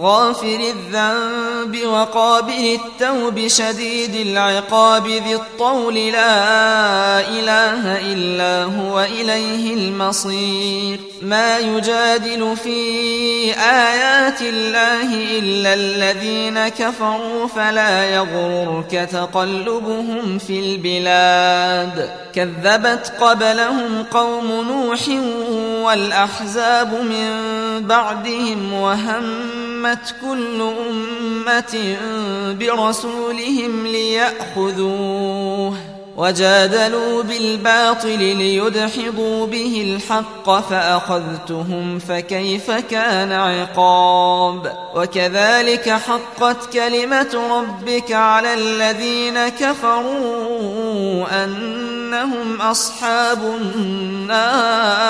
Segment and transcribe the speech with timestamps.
[0.00, 11.00] غافر الذنب وقابل التوب شديد العقاب ذي الطول لا إله إلا هو إليه المصير.
[11.22, 12.80] ما يجادل في
[13.52, 22.10] آيات الله إلا الذين كفروا فلا يغررك تقلبهم في البلاد.
[22.34, 25.00] كذبت قبلهم قوم نوح
[25.84, 27.30] والأحزاب من
[27.86, 28.72] بعدهم
[29.84, 31.96] وهمت كل أمة
[32.58, 35.93] برسولهم ليأخذوه.
[36.16, 49.48] وجادلوا بالباطل ليدحضوا به الحق فأخذتهم فكيف كان عقاب؟ وكذلك حقت كلمة ربك على الذين
[49.48, 55.04] كفروا أنهم أصحاب النار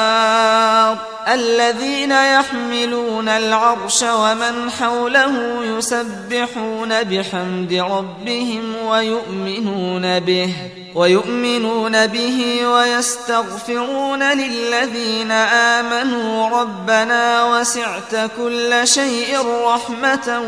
[1.28, 10.54] الذين يحملون العرش ومن حوله يسبحون بحمد ربهم ويؤمنون به.
[10.94, 20.42] ويؤمنون به ويستغفرون للذين آمنوا ربنا وسعت كل شيء رحمة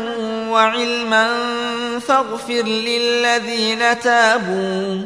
[0.49, 1.29] وعلما
[2.07, 5.05] فاغفر للذين تابوا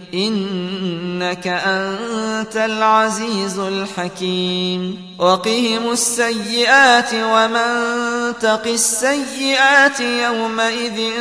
[0.13, 5.15] إنك أنت العزيز الحكيم.
[5.19, 11.11] وقهم السيئات ومن تق السيئات يومئذ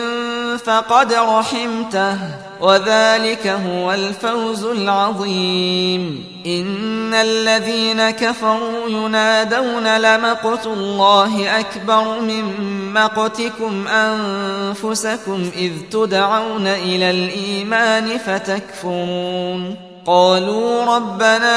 [0.64, 2.49] فقد رحمته.
[2.60, 6.24] وذلك هو الفوز العظيم.
[6.46, 12.44] إن الذين كفروا ينادون لمقت الله أكبر من
[12.92, 19.90] مقتكم أنفسكم إذ تدعون إلى الإيمان فتكفرون.
[20.06, 21.56] قالوا ربنا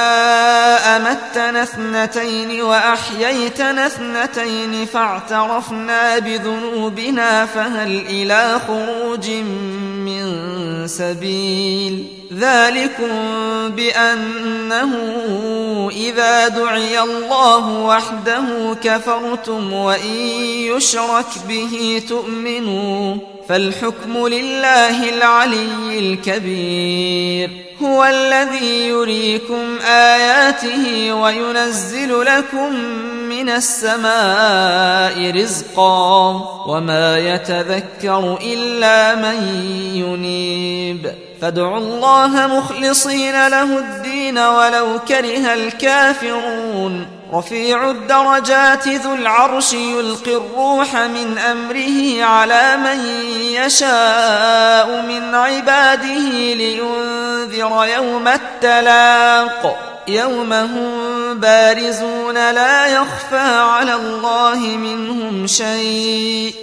[0.97, 9.29] أمتنا اثنتين وأحييتنا اثنتين فاعترفنا بذنوبنا فهل إلى خروج
[10.05, 13.09] من سبيل ذلكم
[13.69, 14.93] بأنه
[15.91, 20.15] إذا دعي الله وحده كفرتم وإن
[20.75, 23.15] يشرك به تؤمنوا
[23.49, 27.49] فالحكم لله العلي الكبير
[27.81, 32.75] هو الذي يريكم آياته وينزل لكم
[33.29, 36.31] من السماء رزقا
[36.67, 39.43] وما يتذكر إلا من
[39.93, 41.13] ينيب.
[41.41, 47.07] فادعوا الله مخلصين له الدين ولو كره الكافرون.
[47.33, 53.05] رفيع الدرجات ذو العرش يلقي الروح من أمره على من
[53.39, 59.79] يشاء من عباده لينذر يوم التلاق.
[60.07, 66.62] يوم هم بارزون لا يخفى على الله منهم شيء.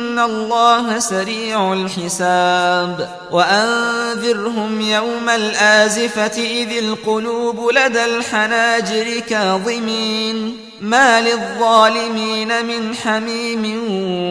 [0.19, 13.83] الله سريع الحساب وأنذرهم يوم الآزفة إذ القلوب لدى الحناجر كاظمين ما للظالمين من حميم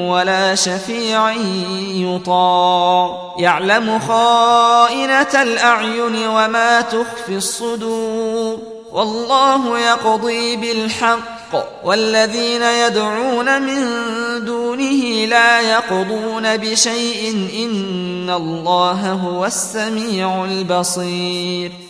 [0.08, 1.32] ولا شفيع
[1.94, 13.84] يطاع يعلم خائنة الأعين وما تخفي الصدور والله يقضي بالحق والذين يدعون من
[14.44, 21.89] دونه لا يقضون بشيء إن الله هو السميع البصير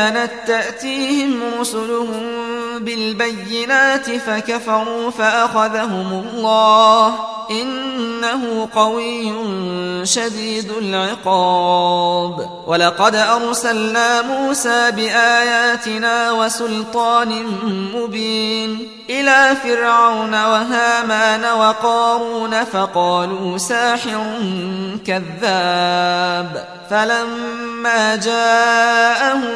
[0.00, 2.22] كانت تأتيهم رسلهم
[2.78, 7.18] بالبينات فكفروا فأخذهم الله
[7.50, 9.32] إنه قوي
[10.06, 12.50] شديد العقاب.
[12.66, 17.46] ولقد أرسلنا موسى بآياتنا وسلطان
[17.94, 24.24] مبين إلى فرعون وهامان وقارون فقالوا ساحر
[25.06, 26.68] كذاب.
[26.90, 29.50] فلما جاءهم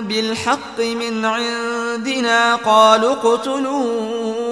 [0.00, 4.39] بالحق من عندنا قالوا اقتلوا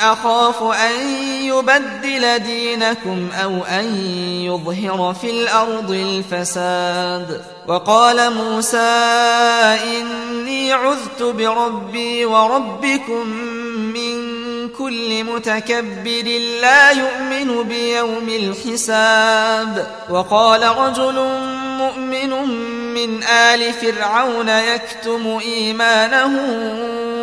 [0.00, 1.08] أخاف أن
[1.42, 3.84] يبدل دينكم أو أن
[4.44, 7.44] يظهر في الأرض الفساد.
[7.66, 8.76] وقال موسى
[9.84, 13.28] إني عذت بربي وربكم
[13.94, 19.86] من كل متكبر لا يؤمن بيوم الحساب.
[20.10, 21.14] وقال رجل
[21.78, 22.30] مؤمن
[22.94, 26.32] من آل فرعون يكتم إيمانه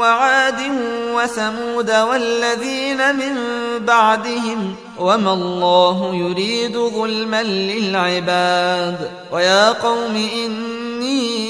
[0.00, 0.60] وعاد
[1.14, 3.36] وثمود والذين من
[3.78, 11.49] بعدهم وما الله يريد ظلما للعباد ويا قوم إني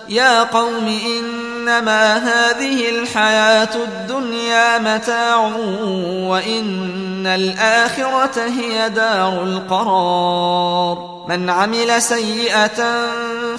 [0.11, 5.37] يا قوم إنما هذه الحياة الدنيا متاع
[6.27, 13.07] وإن الآخرة هي دار القرار من عمل سيئة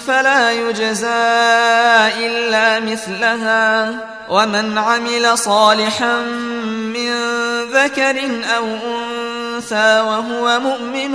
[0.07, 1.23] فلا يجزى
[2.27, 3.95] إلا مثلها
[4.29, 6.21] ومن عمل صالحا
[6.95, 7.13] من
[7.73, 8.21] ذكر
[8.57, 11.15] أو أنثى وهو مؤمن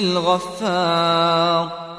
[0.01, 1.90] الغفار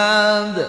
[0.00, 0.68] العباد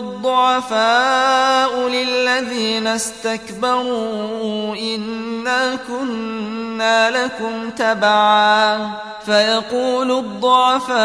[0.00, 8.90] الضعفاء للذين استكبروا إنا كنا لكم تبعا.
[9.26, 11.00] فيقول الضعفاء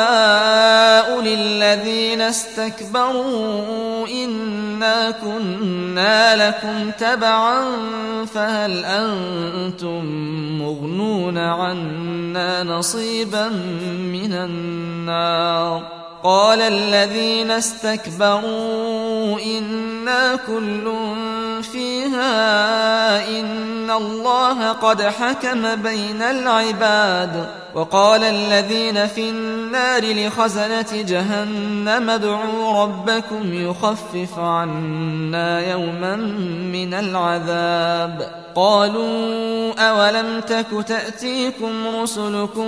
[1.21, 7.65] للذين استكبروا إنا كنا لكم تبعا.
[8.25, 10.05] فهل أنتم
[10.61, 13.47] مغنون عنا نصيبا
[14.13, 15.94] من النار؟
[16.25, 20.93] قال الذين استكبروا إنا كل
[21.61, 27.64] فيها إن الله قد حكم بين العباد.
[27.75, 36.15] وقال الذين في النار لخزنة جهنم ادعوا ربكم يخفف عنا يوما
[36.71, 38.45] من العذاب.
[38.55, 42.67] قالوا أولم تك تأتيكم رسلكم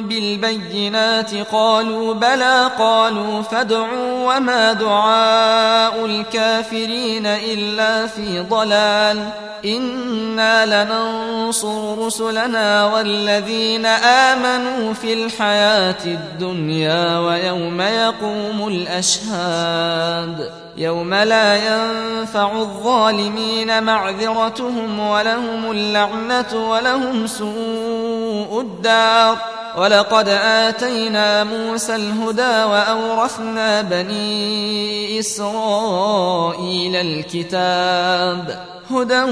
[0.00, 2.70] بالبينات؟ قالوا بلى.
[2.78, 9.49] قالوا فادعوا وما دعاء الكافرين إلا في ضلال.
[9.64, 23.82] إنا لننصر رسلنا والذين آمنوا في الحياة الدنيا ويوم يقوم الأشهاد يوم لا ينفع الظالمين
[23.82, 29.36] معذرتهم ولهم اللعنة ولهم سوء الدار
[29.76, 39.22] ولقد آتينا موسى الهدى وأورثنا بني إسرائيل الكتاب هدى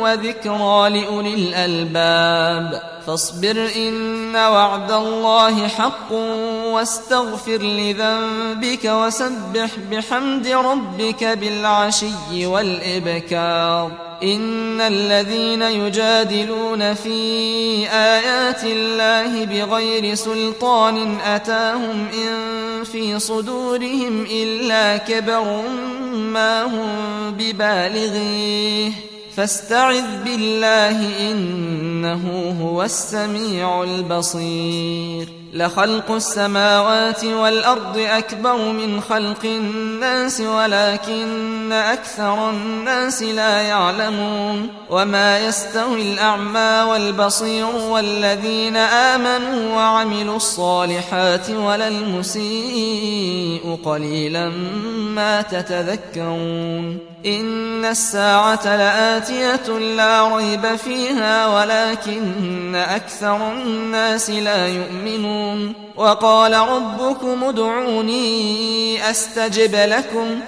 [0.00, 6.12] وذكرى لأولي الألباب فاصبر إن وعد الله حق
[6.72, 17.18] واستغفر لذنبك وسبح بحمد ربك بالعشي والإبكار إن الذين يجادلون في
[17.90, 25.37] آيات الله بغير سلطان أتاهم إن في صدورهم إلا كبر
[26.14, 26.88] ما هم
[27.30, 28.92] ببالغيه.
[29.36, 31.30] فاستعذ بالله
[32.12, 35.28] إنه هو السميع البصير.
[35.52, 44.68] لخلق السماوات والأرض أكبر من خلق الناس ولكن أكثر الناس لا يعلمون.
[44.90, 54.48] وما يستوي الأعمى والبصير والذين آمنوا وعملوا الصالحات ولا المسيء قليلا
[55.14, 56.98] ما تتذكرون.
[57.26, 61.97] إن الساعة لآتية لا ريب فيها ولكن
[62.74, 70.40] أكثر الناس لا يؤمنون وقال ربكم ادعوني أستجب لكم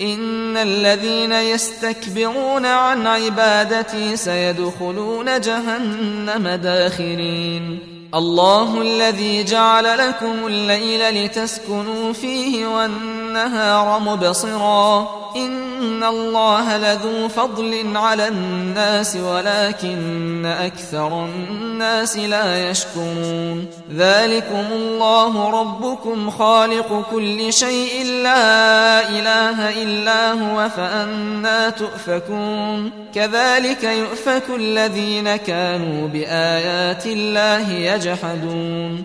[0.00, 7.78] إن الذين يستكبرون عن عبادتي سيدخلون جهنم داخرين.
[8.14, 15.08] الله الذي جعل لكم الليل لتسكنوا فيه والنهار مبصرا.
[15.36, 26.30] إن إن الله لذو فضل على الناس ولكن أكثر الناس لا يشكرون ذلكم الله ربكم
[26.30, 37.72] خالق كل شيء لا إله إلا هو فأنا تؤفكون كذلك يؤفك الذين كانوا بآيات الله
[37.72, 39.04] يجحدون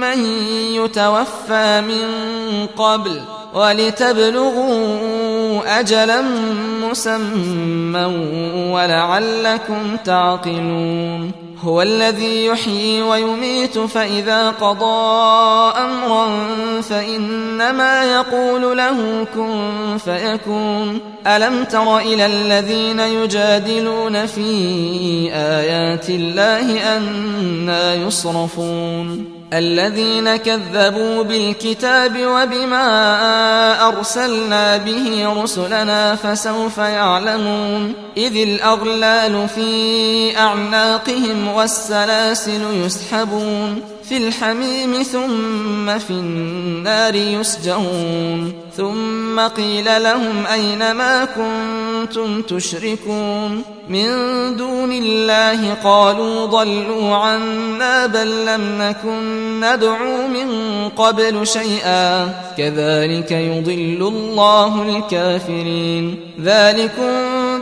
[0.00, 0.24] من
[0.74, 2.06] يتوفى من
[2.76, 3.20] قبل
[3.54, 5.00] ولتبلغوا
[5.80, 6.22] أجلا
[6.82, 8.04] مسمى
[8.72, 16.26] ولعلكم تعقلون هو الذي يحيي ويميت فإذا قضى أمرا
[16.80, 21.00] فإنما يقول له كن فيكون.
[21.26, 24.50] ألم تر إلى الذين يجادلون في
[25.32, 37.92] آيات الله أنا يصرفون؟ الذين كذبوا بالكتاب وبما أرسلنا به رسلنا فسوف يعلمون.
[38.16, 50.46] إذ الأغلال في أعناقهم والسلاسل يسحبون في الحميم ثم في النار يسجرون ثم قيل لهم
[50.52, 54.06] أين ما كنتم تشركون من
[54.56, 60.48] دون الله قالوا ضلوا عنا بل لم نكن ندعو من
[60.88, 62.24] قبل شيئا
[62.58, 67.43] كذلك يضل الله الكافرين ذلكم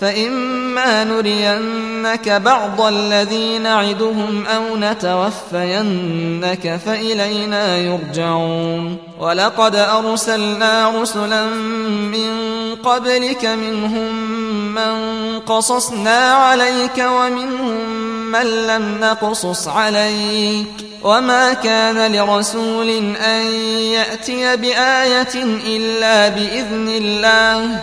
[0.00, 12.30] فإما نرينك بعض الذي نعدهم أو نتوفينك فإلينا يرجعون ولقد أرسلنا رسلا من
[12.84, 14.14] قبلك منهم
[14.74, 17.90] من قصصنا عليك ومنهم
[18.32, 20.66] من لم نقصص عليك
[21.04, 23.46] وما كان لرسول أن
[23.92, 25.34] يأتي بآية
[25.66, 27.82] إلا بإذن الله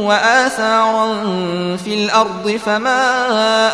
[0.00, 1.22] وآثارا
[1.76, 3.02] في الأرض فما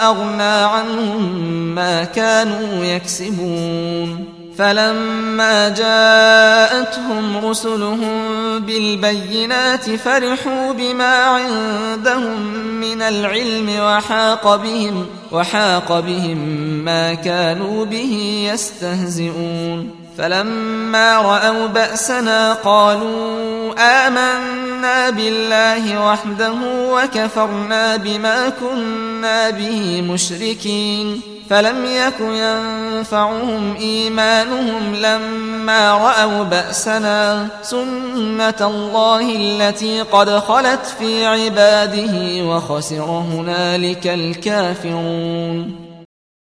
[0.07, 1.35] أغنى عنهم
[1.75, 4.37] ما كانوا يكسبون.
[4.59, 8.19] فلما جاءتهم رسلهم
[8.59, 12.43] بالبينات فرحوا بما عندهم
[12.81, 16.39] من العلم وحاق بهم وحاق بهم
[16.85, 20.06] ما كانوا به يستهزئون.
[20.19, 23.75] فلما رأوا بأسنا قالوا
[24.07, 26.55] آمنا بالله وحده
[26.93, 31.21] وكفرنا بما كنا به مشركين.
[31.51, 43.05] فلم يك ينفعهم إيمانهم لما رأوا بأسنا سنة الله التي قد خلت في عباده وخسر
[43.05, 45.86] هنالك الكافرون.